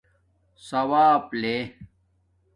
[0.65, 1.55] ثݸاپ لے